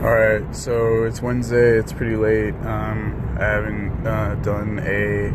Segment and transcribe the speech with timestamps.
[0.00, 1.78] All right, so it's Wednesday.
[1.78, 2.54] It's pretty late.
[2.64, 5.28] Um, I haven't uh, done a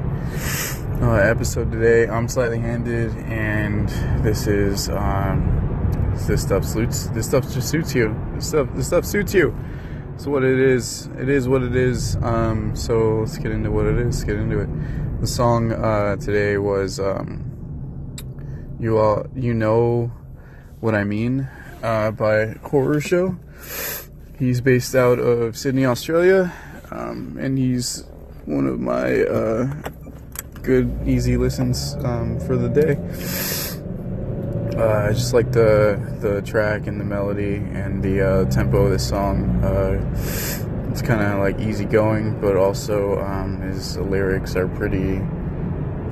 [1.05, 2.07] uh, episode today.
[2.07, 3.87] I'm slightly handed, and
[4.25, 7.09] this is um, this stuff suits.
[7.09, 8.19] This stuff just suits you.
[8.33, 8.67] This stuff.
[8.73, 9.55] This stuff suits you.
[10.17, 12.15] So what it is, it is what it is.
[12.23, 14.23] Um, so let's get into what it is.
[14.23, 15.21] Get into it.
[15.21, 18.15] The song uh, today was um,
[18.79, 20.11] "You All You Know
[20.79, 21.47] What I Mean"
[21.83, 23.37] uh, by Horrorshow.
[24.37, 26.51] He's based out of Sydney, Australia,
[26.91, 28.03] um, and he's
[28.43, 29.73] one of my uh,
[30.61, 32.97] good, easy listens um, for the day.
[34.77, 38.91] Uh, I just like the the track and the melody and the uh, tempo of
[38.91, 39.63] this song.
[39.63, 40.03] Uh,
[40.91, 45.21] it's kind of like easygoing, but also um, his lyrics are pretty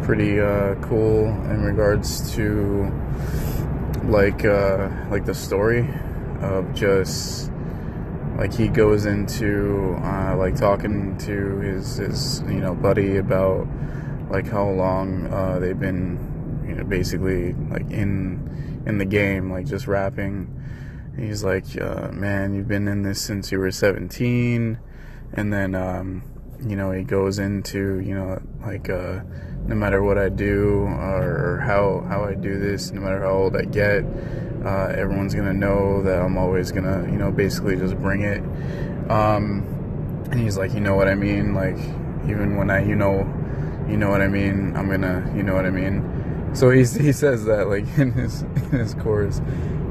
[0.03, 2.89] pretty uh, cool in regards to
[4.05, 5.89] like uh, like the story
[6.39, 7.51] of just
[8.37, 13.67] like he goes into uh, like talking to his his you know buddy about
[14.29, 19.65] like how long uh, they've been you know basically like in in the game like
[19.65, 20.59] just rapping.
[21.15, 24.79] He's like uh, man you've been in this since you were 17
[25.33, 26.23] and then um,
[26.65, 29.19] you know he goes into you know like uh,
[29.65, 33.55] no matter what I do or how how I do this no matter how old
[33.55, 34.03] I get
[34.65, 38.41] uh, everyone's gonna know that I'm always gonna, you know, basically just bring it.
[39.11, 39.67] Um,
[40.31, 41.53] and he's like, you know what I mean?
[41.53, 41.77] Like,
[42.29, 43.19] even when I, you know,
[43.89, 44.75] you know what I mean?
[44.77, 46.51] I'm gonna, you know what I mean?
[46.53, 49.41] So he he says that like in his in his chorus.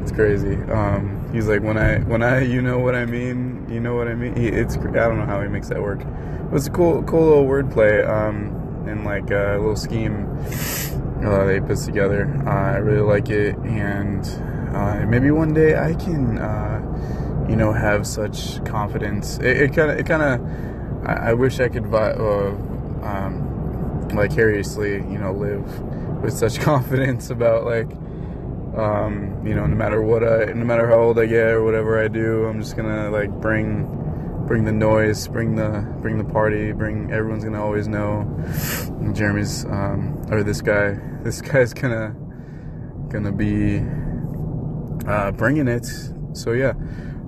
[0.00, 0.56] It's crazy.
[0.56, 3.61] Um, he's like, when I when I, you know what I mean?
[3.68, 4.36] You know what I mean?
[4.36, 6.00] He, it's I don't know how he makes that work.
[6.00, 8.08] It was a cool cool little wordplay.
[8.08, 10.26] Um, and like a little scheme
[11.24, 12.26] uh, they put together.
[12.46, 14.26] Uh, I really like it, and
[14.74, 19.38] uh, maybe one day I can, uh, you know, have such confidence.
[19.38, 22.48] It kind of, it kind of, I, I, wish I could, uh,
[23.02, 25.80] um, vicariously, you know, live
[26.22, 27.88] with such confidence about like,
[28.76, 32.02] um, you know, no matter what I, no matter how old I get or whatever
[32.02, 33.86] I do, I'm just gonna like bring,
[34.46, 38.24] bring the noise, bring the, bring the party, bring everyone's gonna always know.
[39.12, 42.14] Jeremy's, um, or this guy, this guy's gonna,
[43.08, 43.84] gonna be
[45.06, 45.86] uh, bringing it.
[46.32, 46.72] So yeah,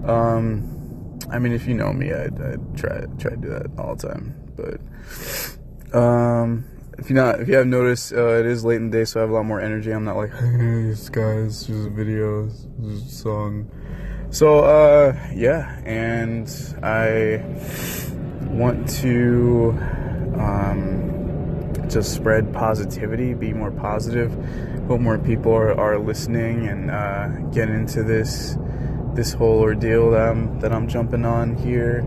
[0.07, 3.97] um, I mean, if you know me, I'd, I'd, try try to do that all
[3.97, 4.35] the time.
[4.57, 6.65] But um,
[6.99, 9.21] if you not if you haven't noticed, uh, it is late in the day, so
[9.21, 9.91] I have a lot more energy.
[9.91, 12.49] I'm not like, hey, this guy's just a video,
[12.83, 13.71] just song.
[14.31, 16.49] So uh, yeah, and
[16.83, 17.45] I
[18.49, 19.71] want to
[20.39, 24.33] um, just spread positivity, be more positive
[24.87, 28.57] hope more people are, are listening and uh, get into this
[29.15, 32.05] this whole ordeal that I'm that I'm jumping on here.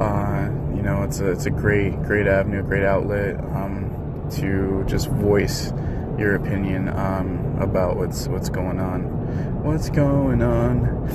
[0.00, 3.89] Uh, you know, it's a it's a great great avenue, a great outlet um,
[4.32, 5.72] to just voice
[6.18, 9.02] your opinion um, about what's what's going on,
[9.64, 11.08] what's going on,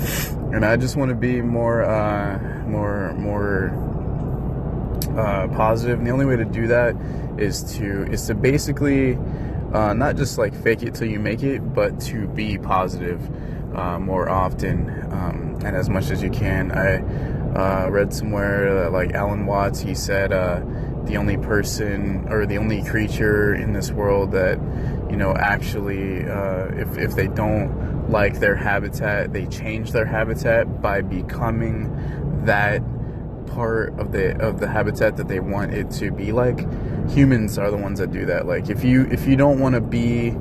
[0.54, 3.70] and I just want to be more uh, more more
[5.18, 6.00] uh, positive.
[6.00, 6.96] And the only way to do that
[7.38, 9.18] is to is to basically
[9.74, 13.22] uh, not just like fake it till you make it, but to be positive
[13.76, 16.72] uh, more often um, and as much as you can.
[16.72, 16.98] I
[17.56, 20.62] uh, read somewhere that like Alan Watts, he said uh,
[21.06, 24.60] the only person or the only creature in this world that
[25.10, 30.82] you know actually, uh, if if they don't like their habitat, they change their habitat
[30.82, 31.92] by becoming
[32.46, 32.82] that
[33.56, 36.60] part of the of the habitat that they want it to be like
[37.10, 38.46] humans are the ones that do that.
[38.46, 40.36] Like if you if you don't want to be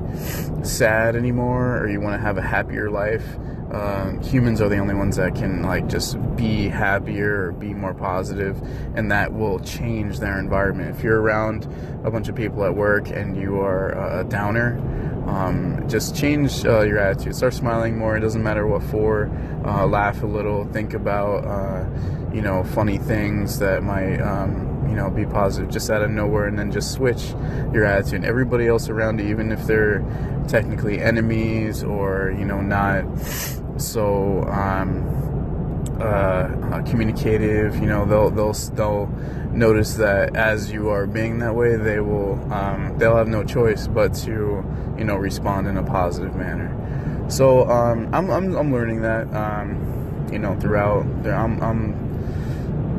[0.63, 3.25] sad anymore or you want to have a happier life
[3.71, 7.93] um, humans are the only ones that can like just be happier or be more
[7.93, 8.61] positive
[8.95, 10.95] and that will change their environment.
[10.95, 11.65] If you're around
[12.05, 14.77] a bunch of people at work and you are a downer
[15.27, 17.35] um, just change uh, your attitude.
[17.35, 18.15] Start smiling more.
[18.17, 19.29] It doesn't matter what for.
[19.65, 20.65] Uh, laugh a little.
[20.65, 21.87] Think about uh,
[22.33, 26.47] you know funny things that might um, you know, be positive just out of nowhere
[26.47, 27.29] and then just switch
[27.73, 28.15] your attitude.
[28.15, 30.03] And everybody else around you, even if they're
[30.47, 33.03] technically enemies or, you know, not.
[33.77, 35.44] So um,
[35.99, 39.07] uh, uh, communicative, you know, they'll, they'll, they'll
[39.51, 43.87] notice that as you are being that way, they will, um, they'll have no choice
[43.87, 44.63] but to,
[44.97, 46.71] you know, respond in a positive manner.
[47.29, 51.05] So um, I'm, I'm, I'm learning that, um, you know, throughout.
[51.25, 52.05] I'm, I'm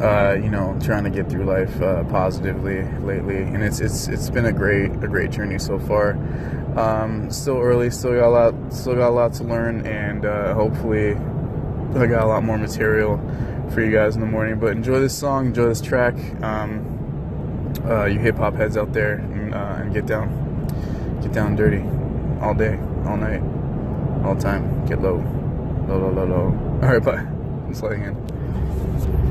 [0.01, 4.29] uh, you know, trying to get through life uh, positively lately, and it's it's it's
[4.29, 6.13] been a great a great journey so far.
[6.77, 10.53] Um, still early, still got a lot, still got a lot to learn, and uh,
[10.53, 11.15] hopefully,
[11.95, 13.19] I got a lot more material
[13.73, 14.59] for you guys in the morning.
[14.59, 16.15] But enjoy this song, enjoy this track.
[16.43, 20.29] Um, uh, you hip hop heads out there, and, uh, and get down,
[21.23, 21.83] get down dirty,
[22.41, 23.43] all day, all night,
[24.25, 24.87] all time.
[24.87, 25.17] Get low,
[25.89, 26.81] low, low, low, low.
[26.83, 27.19] All right, bye.
[27.19, 29.17] I'm sliding in.